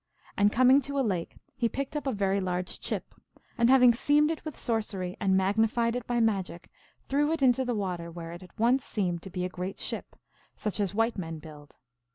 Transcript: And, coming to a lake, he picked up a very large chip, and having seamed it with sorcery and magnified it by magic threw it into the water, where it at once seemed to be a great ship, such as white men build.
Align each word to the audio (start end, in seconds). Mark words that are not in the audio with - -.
And, 0.35 0.51
coming 0.51 0.81
to 0.81 0.97
a 0.97 1.05
lake, 1.05 1.37
he 1.55 1.69
picked 1.69 1.95
up 1.95 2.07
a 2.07 2.11
very 2.11 2.39
large 2.41 2.79
chip, 2.79 3.13
and 3.55 3.69
having 3.69 3.93
seamed 3.93 4.31
it 4.31 4.43
with 4.43 4.57
sorcery 4.57 5.15
and 5.19 5.37
magnified 5.37 5.95
it 5.95 6.07
by 6.07 6.19
magic 6.19 6.71
threw 7.07 7.31
it 7.31 7.43
into 7.43 7.63
the 7.63 7.75
water, 7.75 8.09
where 8.09 8.31
it 8.31 8.41
at 8.41 8.57
once 8.59 8.83
seemed 8.83 9.21
to 9.21 9.29
be 9.29 9.45
a 9.45 9.47
great 9.47 9.77
ship, 9.77 10.15
such 10.55 10.79
as 10.79 10.95
white 10.95 11.19
men 11.19 11.37
build. 11.37 11.77